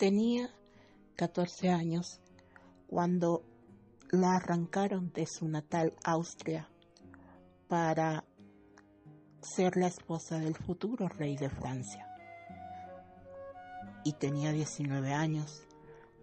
Tenía 0.00 0.48
14 1.16 1.68
años 1.68 2.20
cuando 2.86 3.42
la 4.10 4.36
arrancaron 4.36 5.12
de 5.12 5.26
su 5.26 5.46
natal 5.46 5.92
Austria 6.04 6.70
para 7.68 8.24
ser 9.42 9.76
la 9.76 9.88
esposa 9.88 10.38
del 10.38 10.54
futuro 10.54 11.06
rey 11.06 11.36
de 11.36 11.50
Francia. 11.50 12.08
Y 14.02 14.14
tenía 14.14 14.52
19 14.52 15.12
años 15.12 15.64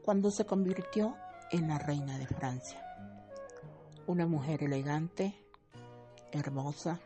cuando 0.02 0.32
se 0.32 0.48
convirtió 0.48 1.16
en 1.52 1.68
la 1.68 1.78
reina 1.78 2.18
de 2.18 2.26
Francia. 2.26 2.82
Una 4.08 4.26
mujer 4.26 4.64
elegante, 4.64 5.36
hermosa, 6.32 7.00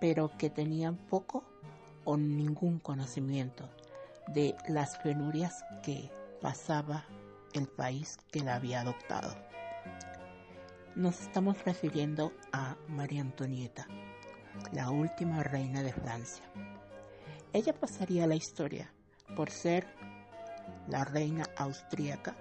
pero 0.00 0.30
que 0.38 0.48
tenía 0.48 0.92
poco 1.10 1.44
o 2.04 2.16
ningún 2.16 2.78
conocimiento 2.78 3.68
de 4.32 4.54
las 4.68 4.96
penurias 4.98 5.64
que 5.82 6.08
pasaba 6.40 7.04
el 7.52 7.66
país 7.66 8.16
que 8.30 8.40
la 8.40 8.54
había 8.54 8.80
adoptado. 8.80 9.34
Nos 10.94 11.20
estamos 11.20 11.64
refiriendo 11.64 12.32
a 12.52 12.76
María 12.88 13.22
Antonieta, 13.22 13.88
la 14.72 14.90
última 14.90 15.42
reina 15.42 15.82
de 15.82 15.92
Francia. 15.92 16.44
Ella 17.52 17.72
pasaría 17.72 18.24
a 18.24 18.26
la 18.28 18.36
historia 18.36 18.92
por 19.34 19.50
ser 19.50 19.86
la 20.86 21.04
reina 21.04 21.44
austríaca 21.56 22.36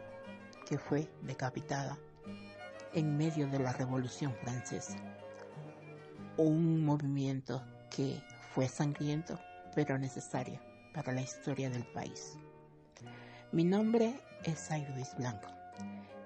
que 0.67 0.78
fue 0.78 1.12
decapitada 1.23 1.98
en 2.94 3.17
medio 3.17 3.48
de 3.48 3.59
la 3.59 3.73
Revolución 3.73 4.36
Francesa. 4.44 4.98
Un 6.38 6.86
movimiento 6.86 7.64
que 7.90 8.22
fue 8.53 8.67
sangriento 8.67 9.40
pero 9.73 9.98
necesario 9.98 10.69
para 10.99 11.13
la 11.13 11.21
historia 11.21 11.70
del 11.70 11.85
país. 11.85 12.38
Mi 13.53 13.63
nombre 13.63 14.20
es 14.44 14.70
Luis 14.94 15.16
Blanco 15.16 15.48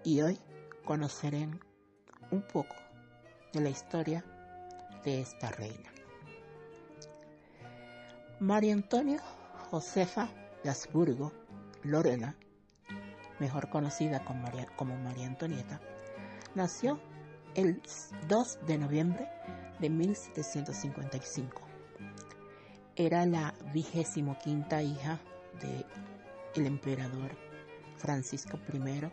y 0.04 0.20
hoy 0.22 0.40
conoceré 0.84 1.48
un 2.32 2.42
poco 2.42 2.76
de 3.52 3.62
la 3.62 3.70
historia 3.70 4.26
de 5.04 5.22
esta 5.22 5.52
reina. 5.52 5.92
María 8.40 8.74
Antonia 8.74 9.20
Josefa 9.70 10.28
de 10.64 10.72
Habsburgo 10.72 11.32
Lorena, 11.84 12.36
mejor 13.38 13.70
conocida 13.70 14.26
como 14.26 14.42
María, 14.42 14.66
como 14.76 14.98
María 14.98 15.28
Antonieta, 15.28 15.82
nació 16.56 17.00
el 17.54 17.80
2 18.28 18.66
de 18.66 18.80
noviembre 18.80 19.30
de 19.80 19.92
1755 19.92 21.73
era 22.96 23.26
la 23.26 23.54
vigésimo 23.74 24.38
quinta 24.38 24.84
hija 24.84 25.20
de 25.62 25.86
el 26.56 26.68
emperador 26.68 27.32
Francisco 27.98 28.60
I, 28.72 29.10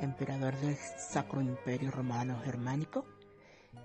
emperador 0.00 0.54
del 0.60 0.76
Sacro 0.76 1.40
Imperio 1.40 1.90
Romano 1.90 2.38
Germánico, 2.44 3.04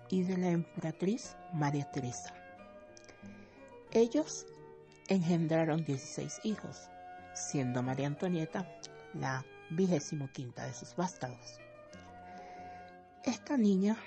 y 0.10 0.24
de 0.24 0.38
la 0.38 0.50
emperatriz 0.50 1.36
María 1.54 1.90
Teresa. 1.92 2.34
Ellos 3.92 4.46
engendraron 5.08 5.84
16 5.84 6.42
hijos, 6.44 6.90
siendo 7.34 7.82
María 7.82 8.08
Antonieta 8.08 8.68
la 9.14 9.44
vigésimo 9.72 10.30
quinta 10.32 10.66
de 10.66 10.74
sus 10.74 10.96
vástagos. 10.96 11.60
Esta 13.24 13.58
niña 13.58 13.98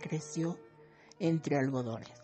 creció 0.00 0.58
entre 1.18 1.56
algodones 1.56 2.20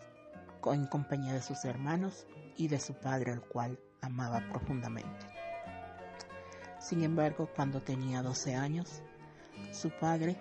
en 0.73 0.85
compañía 0.85 1.33
de 1.33 1.41
sus 1.41 1.65
hermanos 1.65 2.25
y 2.55 2.67
de 2.67 2.79
su 2.79 2.93
padre, 2.93 3.31
al 3.31 3.41
cual 3.41 3.79
amaba 4.01 4.41
profundamente. 4.49 5.25
Sin 6.79 7.03
embargo, 7.03 7.49
cuando 7.55 7.81
tenía 7.81 8.21
12 8.21 8.55
años, 8.55 9.01
su 9.71 9.89
padre 9.89 10.37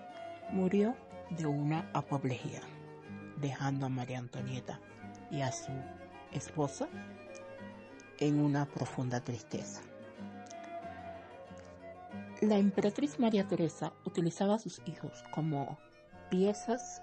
murió 0.51 0.95
de 1.31 1.47
una 1.47 1.91
apoplejía, 1.93 2.61
dejando 3.41 3.87
a 3.87 3.89
María 3.89 4.19
Antonieta 4.19 4.81
y 5.31 5.41
a 5.41 5.53
su 5.53 5.73
esposa 6.33 6.89
en 8.19 8.41
una 8.41 8.67
profunda 8.67 9.21
tristeza. 9.21 9.83
La 12.43 12.59
emperatriz 12.59 13.19
María 13.19 13.49
Teresa 13.49 13.93
utilizaba 14.05 14.55
a 14.55 14.59
sus 14.59 14.83
hijos 14.87 15.25
como 15.33 15.79
piezas 16.31 17.03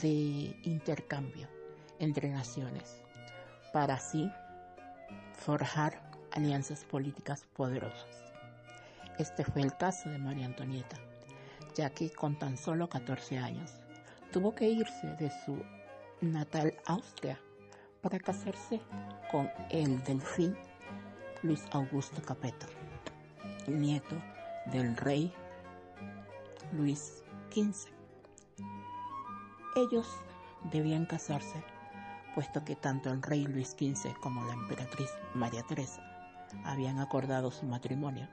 de 0.00 0.56
intercambio 0.62 1.57
entre 1.98 2.28
naciones, 2.30 3.02
para 3.72 3.94
así 3.94 4.30
forjar 5.32 6.00
alianzas 6.32 6.84
políticas 6.84 7.44
poderosas. 7.56 8.28
Este 9.18 9.44
fue 9.44 9.62
el 9.62 9.76
caso 9.76 10.08
de 10.08 10.18
María 10.18 10.46
Antonieta, 10.46 10.96
ya 11.74 11.90
que 11.90 12.10
con 12.10 12.38
tan 12.38 12.56
solo 12.56 12.88
14 12.88 13.38
años 13.38 13.72
tuvo 14.32 14.54
que 14.54 14.68
irse 14.68 15.06
de 15.18 15.30
su 15.44 15.62
natal 16.20 16.74
Austria 16.86 17.40
para 18.02 18.18
casarse 18.18 18.80
con 19.30 19.50
el 19.70 20.02
delfín 20.04 20.56
Luis 21.42 21.64
Augusto 21.72 22.20
Capeto, 22.22 22.66
nieto 23.66 24.16
del 24.66 24.96
rey 24.96 25.32
Luis 26.72 27.22
XV. 27.52 27.90
Ellos 29.76 30.08
debían 30.72 31.06
casarse 31.06 31.62
puesto 32.38 32.64
que 32.64 32.76
tanto 32.76 33.10
el 33.10 33.20
rey 33.20 33.48
Luis 33.48 33.70
XV 33.70 34.14
como 34.20 34.44
la 34.44 34.52
emperatriz 34.52 35.10
María 35.34 35.64
Teresa 35.64 36.00
habían 36.64 37.00
acordado 37.00 37.50
su 37.50 37.66
matrimonio 37.66 38.28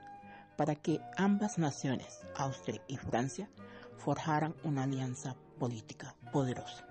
para 0.56 0.76
que 0.76 1.00
ambas 1.16 1.58
naciones, 1.58 2.20
Austria 2.36 2.80
y 2.86 2.98
Francia, 2.98 3.50
forjaran 3.96 4.54
una 4.62 4.84
alianza 4.84 5.34
política 5.58 6.14
poderosa. 6.30 6.86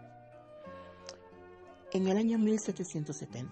En 1.94 2.06
el 2.10 2.18
año 2.18 2.38
1770, 2.38 3.50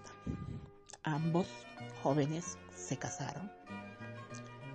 ambos 1.03 1.47
jóvenes 2.01 2.57
se 2.75 2.97
casaron 2.97 3.49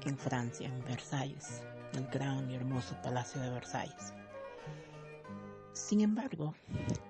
en 0.06 0.16
Francia, 0.16 0.66
en 0.66 0.82
Versalles, 0.86 1.62
el 1.92 2.06
gran 2.06 2.50
y 2.50 2.54
hermoso 2.54 2.96
Palacio 3.02 3.38
de 3.42 3.50
Versalles. 3.50 4.14
Sin 5.74 6.00
embargo, 6.00 6.54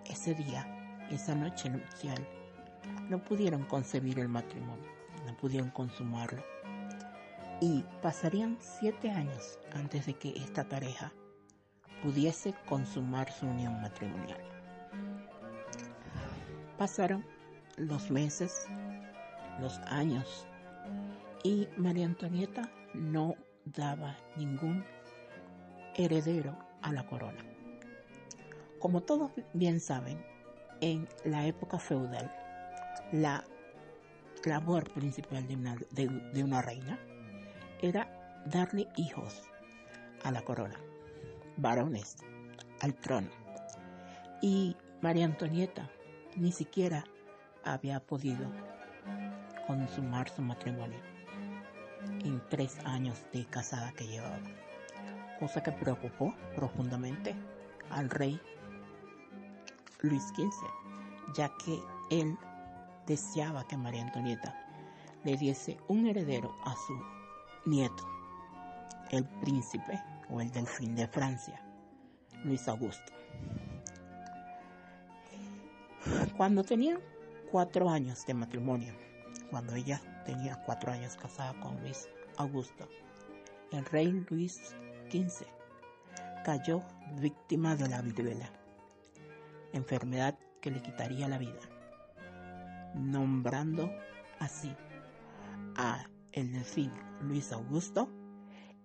ese 0.04 0.34
día 0.34 0.77
esa 1.10 1.34
noche 1.34 1.70
nupcial, 1.70 2.26
no 3.08 3.22
pudieron 3.22 3.64
concebir 3.64 4.18
el 4.18 4.28
matrimonio, 4.28 4.88
no 5.26 5.36
pudieron 5.36 5.70
consumarlo. 5.70 6.42
Y 7.60 7.84
pasarían 8.02 8.56
siete 8.60 9.10
años 9.10 9.58
antes 9.72 10.06
de 10.06 10.14
que 10.14 10.30
esta 10.30 10.68
pareja 10.68 11.12
pudiese 12.02 12.54
consumar 12.68 13.30
su 13.32 13.46
unión 13.46 13.80
matrimonial. 13.80 14.40
Pasaron 16.76 17.24
los 17.76 18.10
meses, 18.10 18.66
los 19.60 19.78
años, 19.78 20.46
y 21.42 21.68
María 21.76 22.06
Antonieta 22.06 22.70
no 22.94 23.34
daba 23.64 24.16
ningún 24.36 24.84
heredero 25.96 26.56
a 26.82 26.92
la 26.92 27.06
corona. 27.06 27.44
Como 28.78 29.02
todos 29.02 29.32
bien 29.52 29.80
saben, 29.80 30.24
en 30.80 31.08
la 31.24 31.46
época 31.46 31.78
feudal, 31.78 32.32
la 33.12 33.44
labor 34.44 34.90
principal 34.92 35.46
de 35.46 35.56
una, 35.56 35.76
de, 35.90 36.44
una 36.44 36.62
reina 36.62 36.98
era 37.82 38.08
darle 38.46 38.88
hijos 38.96 39.42
a 40.24 40.30
la 40.30 40.42
corona, 40.42 40.76
varones 41.56 42.16
al 42.80 42.94
trono. 42.94 43.28
Y 44.40 44.76
María 45.00 45.24
Antonieta 45.24 45.88
ni 46.36 46.52
siquiera 46.52 47.04
había 47.64 48.00
podido 48.00 48.50
consumar 49.66 50.28
su 50.28 50.42
matrimonio 50.42 50.98
en 52.24 52.40
tres 52.48 52.78
años 52.84 53.26
de 53.32 53.44
casada 53.46 53.92
que 53.92 54.06
llevaba, 54.06 54.40
cosa 55.38 55.62
que 55.62 55.72
preocupó 55.72 56.34
profundamente 56.54 57.34
al 57.90 58.08
rey 58.10 58.40
Luis 60.02 60.28
XV, 60.28 61.34
ya 61.34 61.50
que 61.64 61.82
él 62.10 62.36
deseaba 63.06 63.66
que 63.66 63.76
María 63.76 64.02
Antonieta 64.02 64.54
le 65.24 65.36
diese 65.36 65.76
un 65.88 66.06
heredero 66.06 66.54
a 66.64 66.74
su 66.74 67.02
nieto, 67.68 68.06
el 69.10 69.24
príncipe 69.40 70.00
o 70.30 70.40
el 70.40 70.50
delfín 70.52 70.94
de 70.94 71.08
Francia, 71.08 71.60
Luis 72.44 72.68
Augusto. 72.68 73.12
Cuando 76.36 76.62
tenían 76.62 77.00
cuatro 77.50 77.90
años 77.90 78.24
de 78.24 78.34
matrimonio, 78.34 78.94
cuando 79.50 79.74
ella 79.74 80.00
tenía 80.24 80.62
cuatro 80.64 80.92
años 80.92 81.16
casada 81.16 81.58
con 81.60 81.80
Luis 81.80 82.08
Augusto, 82.36 82.88
el 83.72 83.84
rey 83.86 84.24
Luis 84.30 84.74
XV 85.10 85.44
cayó 86.44 86.82
víctima 87.20 87.74
de 87.74 87.88
la 87.88 88.00
viruela 88.00 88.57
enfermedad 89.72 90.38
que 90.60 90.70
le 90.70 90.82
quitaría 90.82 91.28
la 91.28 91.38
vida, 91.38 91.60
nombrando 92.94 93.90
así 94.38 94.74
a 95.76 96.06
el 96.32 96.52
delfín 96.52 96.92
Luis 97.22 97.52
Augusto 97.52 98.08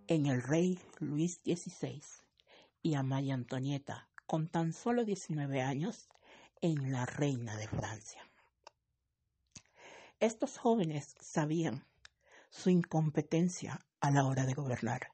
en 0.08 0.26
el 0.26 0.42
rey 0.42 0.80
Luis 1.00 1.42
XVI 1.44 2.02
y 2.82 2.96
a 2.96 3.04
María 3.04 3.34
Antonieta, 3.34 4.10
con 4.26 4.50
tan 4.50 4.74
solo 4.74 5.06
19 5.06 5.62
años, 5.62 6.10
en 6.62 6.92
la 6.92 7.06
reina 7.06 7.58
de 7.58 7.68
Francia. 7.68 8.22
Estos 10.20 10.58
jóvenes 10.58 11.16
sabían 11.20 11.86
su 12.50 12.70
incompetencia 12.70 13.86
a 14.00 14.12
la 14.12 14.26
hora 14.26 14.46
de 14.46 14.54
gobernar, 14.54 15.12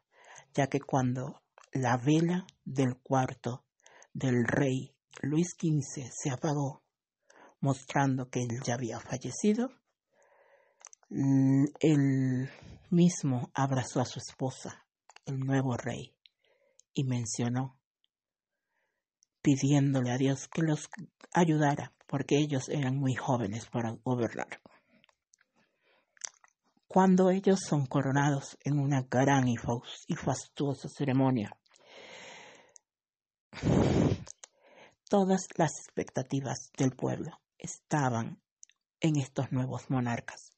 ya 0.53 0.67
que 0.67 0.79
cuando 0.79 1.41
la 1.71 1.97
vela 1.97 2.45
del 2.65 2.97
cuarto 2.97 3.65
del 4.13 4.45
rey 4.45 4.95
Luis 5.21 5.55
XV 5.59 6.09
se 6.11 6.29
apagó, 6.29 6.81
mostrando 7.59 8.29
que 8.29 8.41
él 8.41 8.61
ya 8.63 8.75
había 8.75 8.99
fallecido, 8.99 9.69
él 11.09 12.49
mismo 12.89 13.51
abrazó 13.53 13.99
a 13.99 14.05
su 14.05 14.19
esposa, 14.19 14.85
el 15.25 15.39
nuevo 15.39 15.75
rey, 15.75 16.15
y 16.93 17.03
mencionó, 17.03 17.77
pidiéndole 19.41 20.11
a 20.11 20.17
Dios 20.17 20.47
que 20.47 20.61
los 20.61 20.89
ayudara, 21.33 21.93
porque 22.07 22.37
ellos 22.37 22.69
eran 22.69 22.97
muy 22.97 23.15
jóvenes 23.15 23.67
para 23.67 23.91
gobernar. 23.91 24.61
Cuando 26.87 27.29
ellos 27.29 27.59
son 27.59 27.85
coronados 27.85 28.57
en 28.63 28.79
una 28.79 29.03
gran 29.03 29.47
y 29.47 30.15
fastuosa 30.15 30.89
ceremonia, 30.89 31.55
todas 35.09 35.47
las 35.57 35.79
expectativas 35.79 36.71
del 36.77 36.91
pueblo 36.91 37.31
estaban 37.57 38.41
en 39.01 39.17
estos 39.17 39.51
nuevos 39.51 39.89
monarcas, 39.89 40.51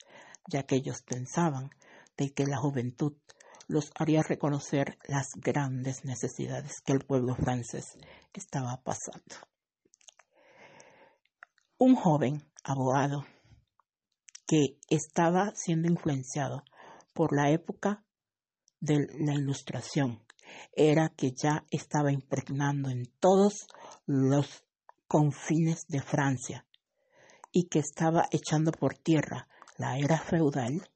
ya 0.48 0.64
que 0.64 0.76
ellos 0.76 1.02
pensaban 1.04 1.72
de 2.18 2.34
que 2.34 2.46
la 2.46 2.58
juventud 2.58 3.14
los 3.68 3.92
haría 3.96 4.22
reconocer 4.22 4.98
las 5.08 5.30
grandes 5.38 6.04
necesidades 6.04 6.82
que 6.82 6.92
el 6.92 7.06
pueblo 7.06 7.36
francés 7.36 7.98
estaba 8.34 8.82
pasando. 8.84 9.36
Un 11.78 11.96
joven 11.96 12.44
abogado 12.64 13.26
que 14.46 14.78
estaba 14.90 15.54
siendo 15.56 15.88
influenciado 15.88 16.64
por 17.14 17.34
la 17.34 17.50
época 17.50 18.04
de 18.82 19.08
la 19.20 19.34
Ilustración 19.34 20.22
era 20.74 21.10
que 21.10 21.32
ya 21.32 21.66
estaba 21.70 22.12
impregnando 22.12 22.90
en 22.90 23.06
todos 23.20 23.68
los 24.06 24.64
confines 25.08 25.88
de 25.88 26.02
Francia 26.02 26.66
y 27.52 27.68
que 27.68 27.80
estaba 27.80 28.28
echando 28.32 28.72
por 28.72 28.96
tierra 28.96 29.48
la 29.78 29.98
era 29.98 30.18
feudal, 30.18 30.90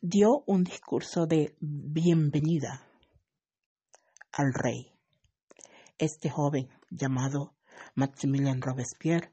dio 0.00 0.44
un 0.46 0.64
discurso 0.64 1.26
de 1.26 1.56
bienvenida 1.60 2.86
al 4.32 4.52
rey. 4.52 4.92
Este 5.98 6.28
joven 6.28 6.68
llamado 6.90 7.54
Maximilien 7.94 8.60
Robespierre 8.60 9.32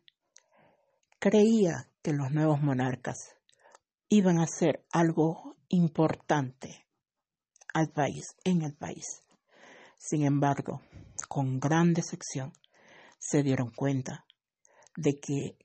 creía 1.20 1.90
que 2.02 2.14
los 2.14 2.32
nuevos 2.32 2.62
monarcas 2.62 3.36
iban 4.10 4.40
a 4.40 4.44
hacer 4.44 4.86
algo 4.92 5.56
importante 5.70 6.88
al 7.74 7.90
país, 7.90 8.36
en 8.44 8.62
el 8.62 8.74
país. 8.74 9.22
Sin 9.98 10.24
embargo, 10.26 10.82
con 11.28 11.60
gran 11.60 11.94
decepción, 11.94 12.54
se 13.20 13.44
dieron 13.44 13.72
cuenta 13.72 14.26
de 14.98 15.20
que 15.20 15.58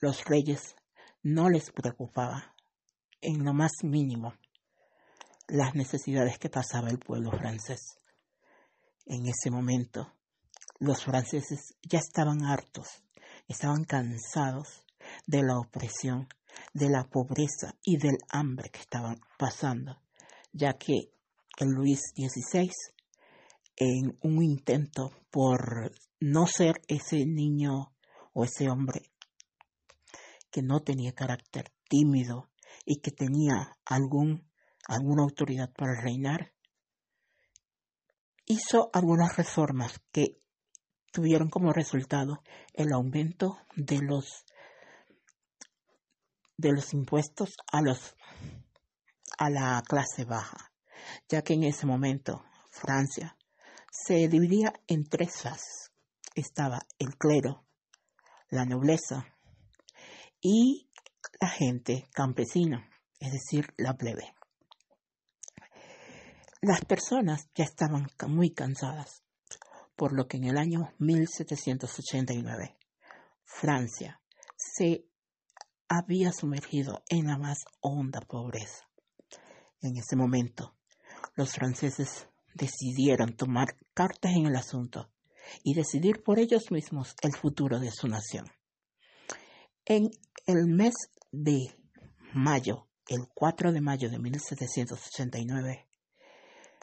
los 0.00 0.24
reyes 0.24 0.76
no 1.22 1.48
les 1.48 1.70
preocupaba 1.70 2.54
en 3.20 3.44
lo 3.44 3.52
más 3.52 3.72
mínimo 3.82 4.34
las 5.48 5.74
necesidades 5.74 6.38
que 6.38 6.50
pasaba 6.50 6.88
el 6.88 6.98
pueblo 6.98 7.30
francés. 7.32 7.98
En 9.06 9.26
ese 9.26 9.50
momento, 9.50 10.12
los 10.78 11.04
franceses 11.04 11.74
ya 11.82 11.98
estaban 11.98 12.44
hartos, 12.44 13.02
estaban 13.48 13.84
cansados 13.84 14.84
de 15.26 15.42
la 15.42 15.58
opresión, 15.58 16.28
de 16.72 16.88
la 16.88 17.04
pobreza 17.04 17.74
y 17.82 17.98
del 17.98 18.18
hambre 18.30 18.70
que 18.70 18.80
estaban 18.80 19.20
pasando 19.38 20.03
ya 20.54 20.74
que 20.74 21.10
Luis 21.60 22.00
XVI, 22.16 22.70
en 23.76 24.16
un 24.22 24.42
intento 24.42 25.10
por 25.30 25.92
no 26.20 26.46
ser 26.46 26.80
ese 26.88 27.26
niño 27.26 27.92
o 28.32 28.44
ese 28.44 28.70
hombre 28.70 29.10
que 30.50 30.62
no 30.62 30.80
tenía 30.80 31.12
carácter 31.12 31.72
tímido 31.88 32.48
y 32.84 33.00
que 33.00 33.10
tenía 33.10 33.76
algún, 33.84 34.48
alguna 34.86 35.24
autoridad 35.24 35.72
para 35.72 36.00
reinar, 36.00 36.52
hizo 38.46 38.90
algunas 38.92 39.36
reformas 39.36 40.00
que 40.12 40.38
tuvieron 41.12 41.50
como 41.50 41.72
resultado 41.72 42.42
el 42.72 42.92
aumento 42.92 43.58
de 43.76 44.00
los 44.00 44.44
de 46.56 46.70
los 46.70 46.94
impuestos 46.94 47.56
a 47.72 47.82
los 47.82 48.14
a 49.38 49.50
la 49.50 49.82
clase 49.86 50.24
baja, 50.24 50.72
ya 51.28 51.42
que 51.42 51.54
en 51.54 51.64
ese 51.64 51.86
momento 51.86 52.44
Francia 52.70 53.36
se 53.90 54.28
dividía 54.28 54.72
en 54.86 55.08
tres 55.08 55.42
fases. 55.42 55.92
Estaba 56.34 56.80
el 56.98 57.16
clero, 57.16 57.64
la 58.48 58.64
nobleza 58.64 59.26
y 60.40 60.90
la 61.40 61.48
gente 61.48 62.08
campesina, 62.12 62.90
es 63.20 63.32
decir, 63.32 63.72
la 63.76 63.94
plebe. 63.94 64.34
Las 66.60 66.84
personas 66.84 67.48
ya 67.54 67.64
estaban 67.64 68.08
muy 68.26 68.52
cansadas, 68.52 69.22
por 69.96 70.12
lo 70.12 70.26
que 70.26 70.38
en 70.38 70.44
el 70.44 70.58
año 70.58 70.92
1789 70.98 72.76
Francia 73.44 74.20
se 74.56 75.06
había 75.88 76.32
sumergido 76.32 77.04
en 77.08 77.26
la 77.26 77.38
más 77.38 77.64
honda 77.80 78.20
pobreza. 78.20 78.88
En 79.84 79.98
ese 79.98 80.16
momento, 80.16 80.74
los 81.36 81.52
franceses 81.52 82.26
decidieron 82.54 83.36
tomar 83.36 83.76
cartas 83.92 84.32
en 84.34 84.46
el 84.46 84.56
asunto 84.56 85.10
y 85.62 85.74
decidir 85.74 86.22
por 86.22 86.38
ellos 86.38 86.70
mismos 86.70 87.14
el 87.20 87.36
futuro 87.36 87.78
de 87.78 87.90
su 87.90 88.08
nación. 88.08 88.46
En 89.84 90.08
el 90.46 90.68
mes 90.68 90.94
de 91.32 91.76
mayo, 92.32 92.88
el 93.08 93.28
4 93.34 93.72
de 93.72 93.82
mayo 93.82 94.08
de 94.08 94.18
1789, 94.18 95.86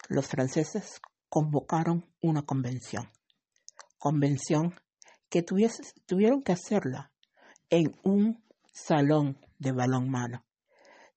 los 0.10 0.28
franceses 0.28 1.02
convocaron 1.28 2.06
una 2.22 2.44
convención, 2.44 3.10
convención 3.98 4.76
que 5.28 5.42
tuvieron 5.42 6.44
que 6.44 6.52
hacerla 6.52 7.12
en 7.72 7.96
un 8.04 8.46
salón 8.72 9.40
de 9.58 9.72
balonmano, 9.72 10.46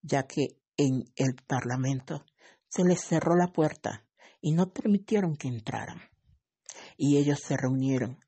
ya 0.00 0.23
que 0.23 0.63
en 0.76 1.04
el 1.16 1.35
Parlamento, 1.47 2.25
se 2.69 2.85
les 2.85 3.00
cerró 3.00 3.37
la 3.37 3.52
puerta 3.52 4.04
y 4.40 4.52
no 4.52 4.73
permitieron 4.73 5.37
que 5.37 5.49
entraran. 5.49 6.00
Y 6.97 7.19
ellos 7.19 7.40
se 7.40 7.57
reunieron, 7.57 8.19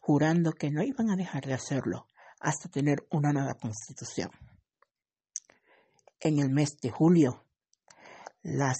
jurando 0.00 0.52
que 0.52 0.70
no 0.70 0.82
iban 0.82 1.10
a 1.10 1.16
dejar 1.16 1.44
de 1.46 1.54
hacerlo 1.54 2.06
hasta 2.38 2.68
tener 2.68 3.06
una 3.10 3.32
nueva 3.32 3.54
constitución. 3.54 4.30
En 6.20 6.38
el 6.38 6.50
mes 6.50 6.76
de 6.82 6.90
julio, 6.90 7.44
las 8.42 8.76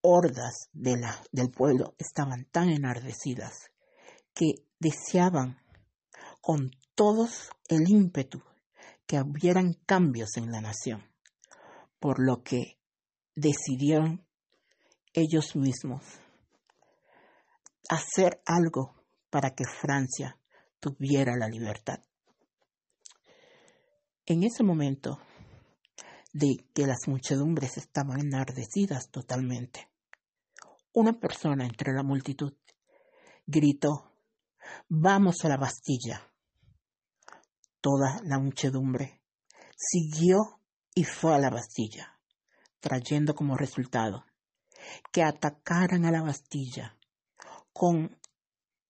hordas 0.00 0.68
del 0.72 1.50
pueblo 1.50 1.94
estaban 1.98 2.46
tan 2.50 2.70
enardecidas 2.70 3.70
que 4.34 4.54
deseaban 4.78 5.58
con 6.40 6.70
todos 6.94 7.50
el 7.68 7.88
ímpetu 7.88 8.42
que 9.06 9.20
hubieran 9.20 9.74
cambios 9.86 10.36
en 10.36 10.50
la 10.50 10.60
nación 10.60 11.15
por 12.06 12.20
lo 12.20 12.44
que 12.44 12.78
decidieron 13.34 14.24
ellos 15.12 15.56
mismos 15.56 16.04
hacer 17.88 18.40
algo 18.46 18.94
para 19.28 19.56
que 19.56 19.64
Francia 19.64 20.38
tuviera 20.78 21.34
la 21.36 21.48
libertad. 21.48 21.98
En 24.24 24.44
ese 24.44 24.62
momento 24.62 25.18
de 26.32 26.64
que 26.72 26.86
las 26.86 27.08
muchedumbres 27.08 27.76
estaban 27.76 28.20
enardecidas 28.20 29.10
totalmente, 29.10 29.88
una 30.92 31.18
persona 31.18 31.66
entre 31.66 31.92
la 31.92 32.04
multitud 32.04 32.54
gritó, 33.48 34.12
vamos 34.88 35.44
a 35.44 35.48
la 35.48 35.56
Bastilla. 35.56 36.22
Toda 37.80 38.20
la 38.22 38.38
muchedumbre 38.38 39.22
siguió 39.76 40.60
y 40.96 41.04
fue 41.04 41.34
a 41.34 41.38
la 41.38 41.50
Bastilla, 41.50 42.18
trayendo 42.80 43.34
como 43.34 43.54
resultado 43.56 44.24
que 45.12 45.22
atacaran 45.22 46.06
a 46.06 46.10
la 46.10 46.22
Bastilla 46.22 46.96
con 47.74 48.18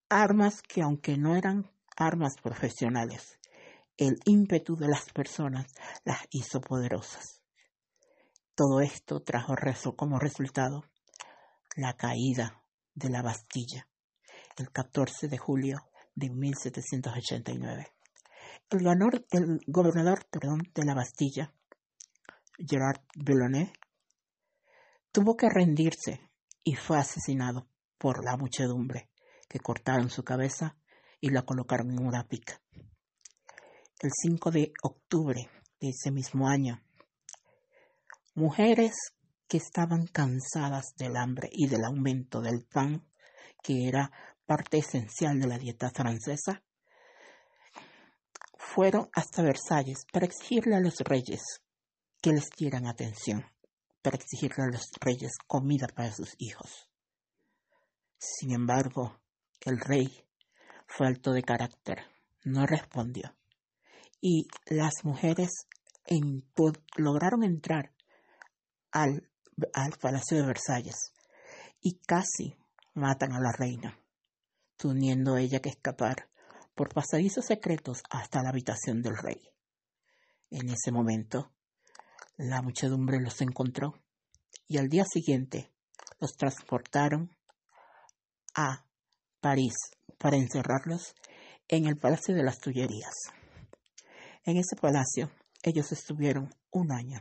armas 0.08 0.62
que 0.62 0.82
aunque 0.82 1.18
no 1.18 1.34
eran 1.34 1.68
armas 1.96 2.36
profesionales, 2.40 3.40
el 3.96 4.20
ímpetu 4.24 4.76
de 4.76 4.86
las 4.86 5.10
personas 5.12 5.66
las 6.04 6.20
hizo 6.30 6.60
poderosas. 6.60 7.42
Todo 8.54 8.80
esto 8.80 9.20
trajo 9.20 9.56
como 9.96 10.20
resultado 10.20 10.84
la 11.74 11.94
caída 11.94 12.62
de 12.94 13.10
la 13.10 13.22
Bastilla 13.22 13.88
el 14.56 14.70
14 14.70 15.26
de 15.26 15.38
julio 15.38 15.78
de 16.14 16.30
1789. 16.30 17.88
El, 18.70 18.86
el 19.32 19.60
gobernador 19.66 20.26
de 20.30 20.84
la 20.84 20.94
Bastilla, 20.94 21.52
Gerard 22.58 23.00
Bellonnet, 23.14 23.72
tuvo 25.12 25.36
que 25.36 25.48
rendirse 25.48 26.20
y 26.64 26.74
fue 26.74 26.98
asesinado 26.98 27.68
por 27.98 28.24
la 28.24 28.36
muchedumbre, 28.36 29.10
que 29.48 29.60
cortaron 29.60 30.10
su 30.10 30.24
cabeza 30.24 30.76
y 31.20 31.30
la 31.30 31.42
colocaron 31.42 31.90
en 31.90 32.04
una 32.04 32.26
pica. 32.26 32.60
El 34.00 34.10
5 34.12 34.50
de 34.50 34.72
octubre 34.82 35.48
de 35.80 35.88
ese 35.90 36.10
mismo 36.10 36.48
año, 36.48 36.82
mujeres 38.34 38.94
que 39.48 39.58
estaban 39.58 40.06
cansadas 40.06 40.94
del 40.96 41.16
hambre 41.16 41.48
y 41.52 41.68
del 41.68 41.84
aumento 41.84 42.40
del 42.40 42.64
pan, 42.64 43.06
que 43.62 43.88
era 43.88 44.10
parte 44.44 44.78
esencial 44.78 45.40
de 45.40 45.46
la 45.46 45.58
dieta 45.58 45.90
francesa, 45.90 46.62
fueron 48.56 49.08
hasta 49.12 49.42
Versalles 49.42 50.04
para 50.12 50.26
exigirle 50.26 50.76
a 50.76 50.80
los 50.80 50.98
reyes 51.00 51.62
que 52.20 52.32
les 52.32 52.48
dieran 52.56 52.86
atención, 52.86 53.44
para 54.02 54.16
exigirle 54.16 54.64
a 54.64 54.72
los 54.72 54.90
reyes 55.00 55.32
comida 55.46 55.88
para 55.88 56.12
sus 56.12 56.34
hijos. 56.38 56.88
Sin 58.18 58.52
embargo, 58.52 59.20
el 59.60 59.80
rey 59.80 60.24
fue 60.86 61.06
alto 61.06 61.32
de 61.32 61.42
carácter, 61.42 61.98
no 62.44 62.66
respondió, 62.66 63.34
y 64.20 64.46
las 64.66 65.04
mujeres 65.04 65.50
lograron 66.96 67.42
entrar 67.42 67.92
al, 68.92 69.28
al 69.74 69.92
Palacio 70.00 70.38
de 70.38 70.46
Versalles 70.46 71.12
y 71.80 71.98
casi 72.06 72.56
matan 72.94 73.32
a 73.32 73.40
la 73.40 73.52
reina, 73.52 73.98
teniendo 74.76 75.36
ella 75.36 75.60
que 75.60 75.68
escapar 75.68 76.28
por 76.74 76.92
pasadizos 76.92 77.46
secretos 77.46 78.02
hasta 78.10 78.42
la 78.42 78.50
habitación 78.50 79.02
del 79.02 79.16
rey. 79.16 79.50
En 80.50 80.68
ese 80.68 80.92
momento, 80.92 81.50
la 82.36 82.62
muchedumbre 82.62 83.20
los 83.20 83.40
encontró 83.40 83.94
y 84.68 84.78
al 84.78 84.88
día 84.88 85.04
siguiente 85.04 85.70
los 86.20 86.36
transportaron 86.36 87.30
a 88.54 88.84
París 89.40 89.74
para 90.18 90.36
encerrarlos 90.36 91.14
en 91.68 91.86
el 91.86 91.96
Palacio 91.96 92.34
de 92.34 92.42
las 92.42 92.58
Tullerías. 92.58 93.14
En 94.44 94.56
ese 94.56 94.76
palacio 94.76 95.30
ellos 95.62 95.90
estuvieron 95.92 96.54
un 96.70 96.92
año, 96.92 97.20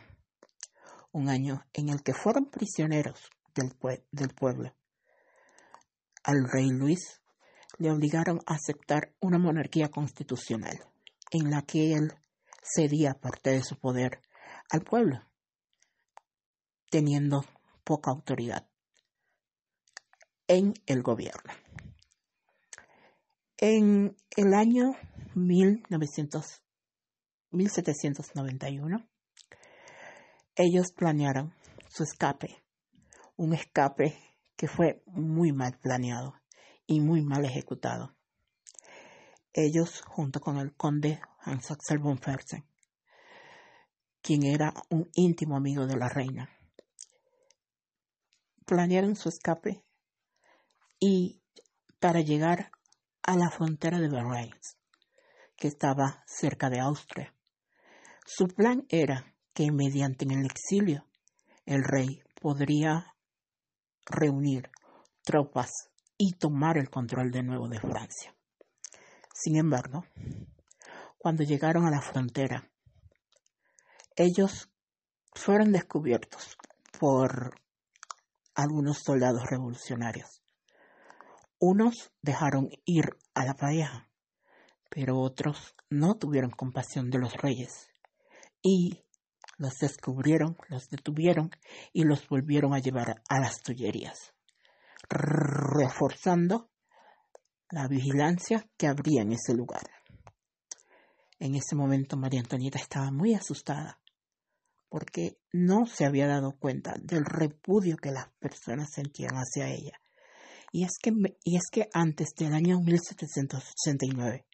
un 1.12 1.30
año 1.30 1.66
en 1.74 1.90
el 1.90 2.04
que 2.04 2.14
fueron 2.14 2.46
prisioneros 2.46 3.30
del, 3.56 3.74
del 4.12 4.30
pueblo. 4.30 4.76
Al 6.24 6.48
rey 6.52 6.70
Luis 6.70 7.22
le 7.78 7.92
obligaron 7.92 8.40
a 8.46 8.56
aceptar 8.56 9.14
una 9.20 9.38
monarquía 9.38 9.90
constitucional, 9.90 10.80
en 11.32 11.50
la 11.50 11.62
que 11.62 11.94
él 11.94 12.14
cedía 12.64 13.14
parte 13.14 13.52
de 13.52 13.64
su 13.64 13.78
poder 13.78 14.22
al 14.70 14.82
pueblo, 14.82 15.22
teniendo 16.90 17.46
poca 17.84 18.12
autoridad 18.12 18.68
en 20.48 20.74
el 20.86 21.02
gobierno. 21.02 21.54
En 23.58 24.16
el 24.36 24.54
año 24.54 24.96
1900, 25.34 26.62
1791, 27.52 29.08
ellos 30.56 30.92
planearon 30.92 31.54
su 31.90 32.04
escape, 32.04 32.64
un 33.38 33.54
escape 33.54 34.18
que 34.56 34.68
fue 34.68 35.04
muy 35.06 35.52
mal 35.52 35.78
planeado 35.80 36.36
y 36.86 37.02
muy 37.02 37.22
mal 37.22 37.46
ejecutado. 37.46 38.16
Ellos, 39.54 40.02
junto 40.02 40.42
con 40.42 40.58
el 40.58 40.76
conde 40.76 41.22
Hans 41.40 41.72
Axel 41.72 42.00
von 42.00 42.18
Fersen, 42.18 42.66
quien 44.25 44.41
era 44.41 44.74
un 44.89 45.08
íntimo 45.13 45.55
amigo 45.55 45.86
de 45.86 45.98
la 45.98 46.10
reina, 46.10 46.50
planearon 48.65 49.15
su 49.15 49.29
escape 49.29 49.84
y 51.00 51.44
para 52.00 52.22
llegar 52.22 52.72
a 53.22 53.36
la 53.36 53.51
frontera 53.51 54.00
de 54.00 54.10
Berlines, 54.10 54.79
que 55.55 55.67
estaba 55.67 56.24
cerca 56.25 56.72
de 56.72 56.79
Austria. 56.79 57.36
Su 58.25 58.48
plan 58.48 58.88
era 58.89 59.36
que 59.53 59.72
mediante 59.72 60.25
el 60.25 60.44
exilio 60.44 61.05
el 61.67 61.84
rey 61.84 62.24
podría 62.41 63.13
reunir 64.08 64.72
tropas 65.24 65.70
y 66.17 66.34
tomar 66.34 66.79
el 66.79 66.89
control 66.89 67.29
de 67.29 67.44
nuevo 67.44 67.67
de 67.67 67.79
Francia. 67.79 68.36
Sin 69.36 69.58
embargo, 69.58 70.03
cuando 71.20 71.44
llegaron 71.44 71.86
a 71.86 71.91
la 71.91 72.01
frontera, 72.01 72.72
ellos 74.16 74.70
fueron 75.34 75.72
descubiertos 75.72 76.58
por 77.00 77.60
algunos 78.54 79.00
soldados 79.00 79.44
revolucionarios. 79.50 80.42
Unos 81.60 82.12
dejaron 82.22 82.70
ir 82.86 83.18
a 83.34 83.46
la 83.46 83.56
pareja, 83.56 84.10
pero 84.90 85.20
otros 85.20 85.76
no 85.90 86.16
tuvieron 86.16 86.52
compasión 86.52 87.10
de 87.10 87.20
los 87.20 87.34
reyes 87.34 87.90
y 88.62 89.04
los 89.58 89.74
descubrieron, 89.80 90.58
los 90.70 90.90
detuvieron 90.90 91.52
y 91.94 92.04
los 92.04 92.28
volvieron 92.28 92.74
a 92.74 92.80
llevar 92.80 93.22
a 93.30 93.40
las 93.40 93.62
tullerías 93.62 94.34
reforzando 95.10 96.70
la 97.70 97.88
vigilancia 97.88 98.68
que 98.78 98.88
habría 98.88 99.22
en 99.22 99.34
ese 99.34 99.54
lugar. 99.54 99.84
En 101.40 101.56
ese 101.56 101.76
momento 101.76 102.18
María 102.18 102.40
Antonieta 102.40 102.80
estaba 102.80 103.12
muy 103.12 103.34
asustada 103.34 104.00
porque 104.96 105.38
no 105.52 105.88
se 105.88 106.06
había 106.06 106.25
dado 106.25 106.58
cuenta 106.58 106.96
del 107.02 107.25
repudio 107.25 107.98
que 107.98 108.12
las 108.14 108.30
personas 108.40 108.92
sentían 108.94 109.34
hacia 109.34 109.68
ella. 109.68 110.00
Y 110.72 110.86
es 110.86 110.92
que, 111.04 111.12
y 111.44 111.58
es 111.58 111.64
que 111.70 111.90
antes 111.92 112.30
del 112.38 112.54
año 112.54 112.80
1789, 112.80 114.46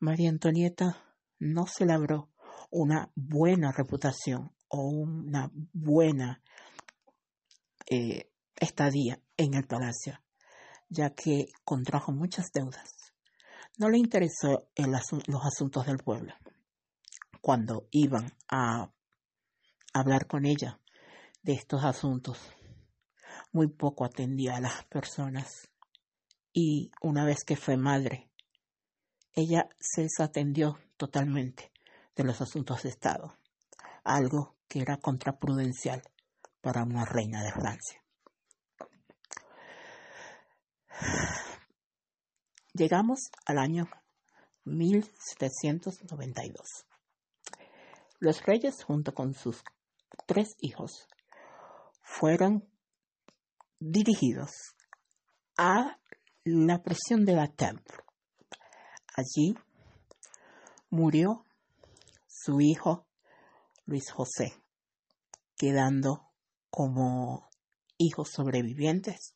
María 0.00 0.28
Antonieta 0.28 1.02
no 1.38 1.64
se 1.66 1.86
labró 1.86 2.28
una 2.70 3.10
buena 3.14 3.72
reputación 3.72 4.52
o 4.68 4.82
una 4.82 5.50
buena 5.72 6.42
eh, 7.88 8.30
estadía 8.54 9.18
en 9.38 9.54
el 9.54 9.66
palacio, 9.66 10.20
ya 10.90 11.14
que 11.14 11.46
contrajo 11.64 12.12
muchas 12.12 12.50
deudas. 12.52 13.14
No 13.78 13.88
le 13.88 13.96
interesó 13.96 14.68
los 14.76 15.46
asuntos 15.46 15.86
del 15.86 15.96
pueblo. 15.96 16.34
Cuando 17.40 17.88
iban 17.92 18.30
a 18.50 18.92
hablar 20.00 20.26
con 20.26 20.46
ella 20.46 20.80
de 21.42 21.54
estos 21.54 21.84
asuntos, 21.84 22.38
muy 23.52 23.68
poco 23.68 24.04
atendía 24.04 24.56
a 24.56 24.60
las 24.60 24.84
personas. 24.84 25.70
Y 26.52 26.90
una 27.02 27.24
vez 27.24 27.44
que 27.44 27.56
fue 27.56 27.76
madre, 27.76 28.30
ella 29.32 29.68
se 29.78 30.02
desatendió 30.02 30.78
totalmente 30.96 31.72
de 32.16 32.24
los 32.24 32.40
asuntos 32.40 32.82
de 32.82 32.88
Estado, 32.88 33.38
algo 34.02 34.56
que 34.66 34.80
era 34.80 34.96
contraprudencial 34.96 36.02
para 36.60 36.82
una 36.82 37.04
reina 37.04 37.42
de 37.42 37.52
Francia. 37.52 38.02
Llegamos 42.74 43.30
al 43.46 43.58
año 43.58 43.88
1792. 44.64 46.86
Los 48.20 48.44
reyes, 48.44 48.82
junto 48.82 49.14
con 49.14 49.34
sus 49.34 49.62
tres 50.28 50.56
hijos, 50.60 51.08
fueron 52.02 52.68
dirigidos 53.80 54.50
a 55.56 55.98
la 56.44 56.82
prisión 56.82 57.24
de 57.24 57.32
la 57.32 57.48
Temple. 57.48 57.96
Allí 59.16 59.54
murió 60.90 61.46
su 62.26 62.60
hijo 62.60 63.06
Luis 63.86 64.12
José, 64.12 64.52
quedando 65.56 66.30
como 66.70 67.48
hijos 67.96 68.28
sobrevivientes 68.30 69.34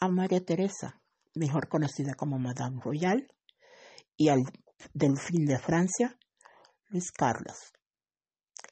a 0.00 0.08
María 0.08 0.44
Teresa, 0.44 1.00
mejor 1.34 1.68
conocida 1.68 2.14
como 2.14 2.38
Madame 2.38 2.80
Royal, 2.80 3.26
y 4.16 4.28
al 4.28 4.44
delfín 4.94 5.46
de 5.46 5.58
Francia, 5.58 6.16
Luis 6.90 7.10
Carlos. 7.10 7.75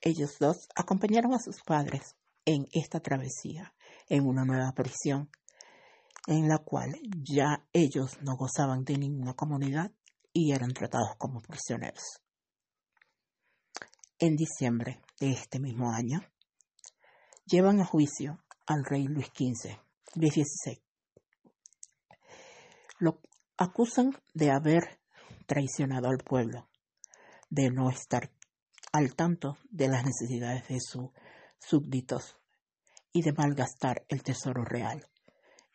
Ellos 0.07 0.37
dos 0.39 0.69
acompañaron 0.75 1.33
a 1.33 1.39
sus 1.39 1.63
padres 1.63 2.15
en 2.45 2.67
esta 2.73 3.01
travesía, 3.01 3.75
en 4.11 4.27
una 4.27 4.45
nueva 4.45 4.71
prisión, 4.73 5.31
en 6.27 6.47
la 6.47 6.59
cual 6.59 7.01
ya 7.23 7.67
ellos 7.73 8.19
no 8.21 8.37
gozaban 8.37 8.85
de 8.85 8.99
ninguna 8.99 9.33
comunidad 9.33 9.93
y 10.31 10.53
eran 10.53 10.75
tratados 10.75 11.17
como 11.17 11.41
prisioneros. 11.41 12.21
En 14.19 14.37
diciembre 14.37 15.01
de 15.21 15.31
este 15.31 15.59
mismo 15.59 15.91
año, 15.91 16.21
llevan 17.47 17.81
a 17.81 17.87
juicio 17.87 18.45
al 18.67 18.85
rey 18.85 19.05
Luis 19.05 19.29
XV, 19.29 19.79
Luis 20.17 20.35
XVI. 20.35 20.83
Lo 22.99 23.23
acusan 23.57 24.15
de 24.35 24.51
haber 24.51 25.01
traicionado 25.47 26.09
al 26.09 26.19
pueblo, 26.19 26.69
de 27.49 27.71
no 27.71 27.89
estar 27.89 28.31
al 28.95 29.17
tanto 29.17 29.59
de 29.71 29.89
las 29.89 30.05
necesidades 30.05 30.69
de 30.69 30.79
sus 30.79 31.11
súbditos 31.59 32.37
y 33.13 33.23
de 33.23 33.33
malgastar 33.33 34.05
el 34.09 34.23
tesoro 34.23 34.65
real 34.65 35.05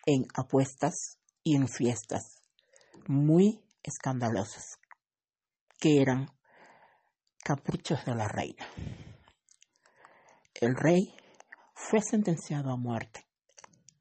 en 0.06 0.26
apuestas 0.36 1.18
y 1.44 1.58
en 1.58 1.68
fiestas 1.68 2.42
muy 3.08 3.62
escandalosas 3.84 4.78
que 5.82 6.02
eran 6.02 6.28
caprichos 7.44 8.06
de 8.06 8.16
la 8.16 8.30
reina. 8.30 8.66
El 10.54 10.76
rey 10.76 11.14
fue 11.76 12.00
sentenciado 12.02 12.72
a 12.72 12.78
muerte 12.78 13.28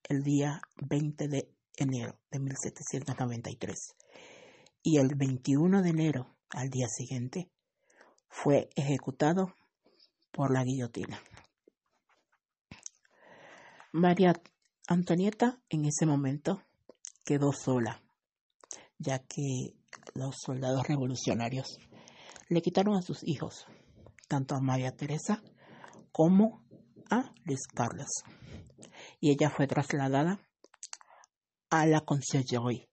el 0.04 0.22
día 0.22 0.60
20 0.76 1.26
de 1.26 1.52
enero 1.76 2.20
de 2.30 2.38
1793 2.38 3.96
y 4.84 4.98
el 4.98 5.16
21 5.16 5.82
de 5.82 5.90
enero 5.90 6.36
al 6.50 6.70
día 6.70 6.86
siguiente 6.86 7.50
fue 8.28 8.70
ejecutado 8.76 9.54
por 10.30 10.52
la 10.52 10.64
guillotina. 10.64 11.20
María 13.92 14.34
Antonieta 14.86 15.60
en 15.68 15.84
ese 15.86 16.06
momento 16.06 16.62
quedó 17.24 17.52
sola, 17.52 18.02
ya 18.98 19.18
que 19.18 19.74
los 20.14 20.36
soldados 20.38 20.86
revolucionarios 20.86 21.78
le 22.48 22.62
quitaron 22.62 22.96
a 22.96 23.02
sus 23.02 23.26
hijos, 23.26 23.66
tanto 24.28 24.54
a 24.54 24.60
María 24.60 24.96
Teresa 24.96 25.42
como 26.12 26.64
a 27.10 27.32
Luis 27.44 27.66
Carlos, 27.66 28.08
y 29.20 29.30
ella 29.30 29.50
fue 29.50 29.66
trasladada 29.66 30.40
a 31.70 31.86
la 31.86 32.00
Conciergerie, 32.00 32.88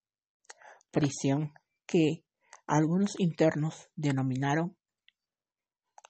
prisión 0.92 1.54
que 1.86 2.26
algunos 2.68 3.20
internos 3.20 3.90
denominaron 3.96 4.76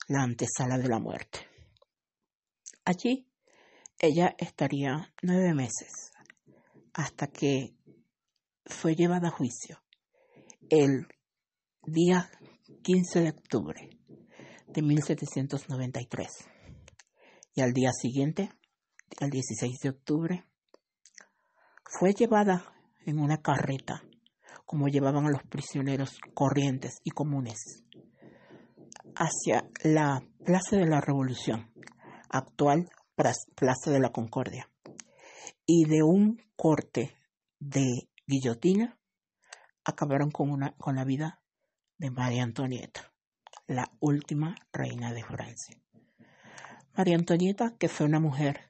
la 0.08 0.24
antesala 0.24 0.78
de 0.78 0.88
la 0.88 1.00
muerte. 1.00 1.40
Allí 2.84 3.28
ella 4.00 4.36
estaría 4.38 5.14
nueve 5.22 5.54
meses 5.54 6.12
hasta 6.94 7.28
que 7.28 7.76
fue 8.66 8.96
llevada 8.96 9.30
a 9.30 9.32
juicio 9.32 9.82
el 10.70 11.08
día 11.84 12.30
15 12.84 13.22
de 13.22 13.30
octubre 13.30 13.90
de 14.68 14.82
1793 14.82 16.28
y 17.56 17.62
al 17.62 17.72
día 17.72 17.92
siguiente, 17.92 18.52
el 19.20 19.30
16 19.30 19.80
de 19.80 19.90
octubre, 19.90 20.46
fue 21.86 22.14
llevada 22.14 22.74
en 23.06 23.20
una 23.20 23.42
carreta 23.42 24.04
como 24.66 24.88
llevaban 24.88 25.28
a 25.28 25.32
los 25.32 25.44
prisioneros 25.44 26.18
corrientes 26.34 26.96
y 27.04 27.12
comunes 27.12 27.85
hacia 29.16 29.70
la 29.84 30.24
Plaza 30.44 30.78
de 30.78 30.86
la 30.86 31.02
Revolución, 31.02 31.72
actual 32.30 32.90
Plaza 33.16 33.92
de 33.92 34.00
la 34.00 34.12
Concordia, 34.12 34.70
y 35.66 35.86
de 35.86 36.04
un 36.04 36.42
corte 36.56 37.16
de 37.60 38.10
guillotina 38.28 39.00
acabaron 39.84 40.32
con, 40.32 40.60
la 40.60 41.04
vida 41.06 41.42
de 41.98 42.12
María 42.12 42.44
Antonieta, 42.44 43.14
la 43.68 43.92
última 44.00 44.56
reina 44.74 45.14
de 45.14 45.24
Francia. 45.24 45.82
María 46.94 47.16
Antonieta, 47.16 47.76
que 47.78 47.90
fue 47.90 48.06
una 48.06 48.20
mujer 48.20 48.70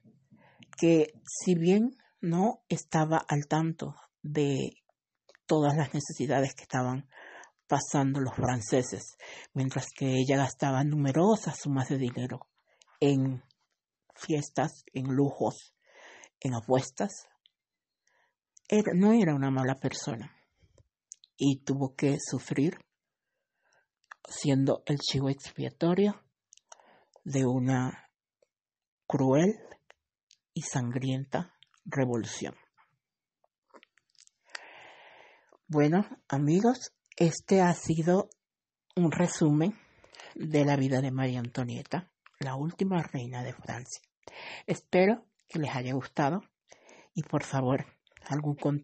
que 0.76 1.12
si 1.24 1.54
bien 1.54 1.96
no 2.20 2.64
estaba 2.68 3.18
al 3.18 3.46
tanto 3.46 3.94
de 4.22 4.82
todas 5.46 5.76
las 5.76 5.94
necesidades 5.94 6.54
que 6.54 6.62
estaban 6.62 7.08
pasando 7.66 8.20
los 8.20 8.34
franceses, 8.34 9.16
mientras 9.54 9.86
que 9.96 10.06
ella 10.06 10.36
gastaba 10.36 10.84
numerosas 10.84 11.58
sumas 11.58 11.88
de 11.88 11.98
dinero 11.98 12.46
en 13.00 13.42
fiestas, 14.14 14.84
en 14.92 15.14
lujos, 15.14 15.74
en 16.40 16.54
apuestas, 16.54 17.28
no 18.94 19.12
era 19.12 19.34
una 19.34 19.50
mala 19.50 19.76
persona 19.76 20.36
y 21.36 21.58
tuvo 21.64 21.94
que 21.94 22.16
sufrir 22.18 22.78
siendo 24.28 24.82
el 24.86 24.98
chivo 24.98 25.28
expiatorio 25.28 26.22
de 27.24 27.44
una 27.46 28.10
cruel 29.06 29.54
y 30.52 30.62
sangrienta 30.62 31.54
revolución. 31.84 32.54
Bueno, 35.68 36.06
amigos, 36.28 36.92
este 37.16 37.62
ha 37.62 37.72
sido 37.72 38.28
un 38.94 39.10
resumen 39.10 39.74
de 40.34 40.66
la 40.66 40.76
vida 40.76 41.00
de 41.00 41.10
María 41.10 41.40
Antonieta, 41.40 42.10
la 42.38 42.54
última 42.54 43.02
reina 43.02 43.42
de 43.42 43.54
Francia. 43.54 44.02
Espero 44.66 45.24
que 45.48 45.58
les 45.58 45.74
haya 45.74 45.94
gustado 45.94 46.42
y 47.14 47.22
por 47.22 47.42
favor, 47.42 47.86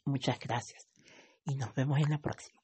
Muchas 0.05 0.38
gracias 0.38 0.87
y 1.44 1.57
nos 1.57 1.74
vemos 1.74 1.98
en 2.00 2.11
la 2.11 2.18
próxima. 2.18 2.56